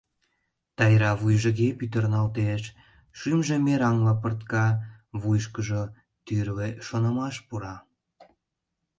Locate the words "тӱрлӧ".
6.25-6.69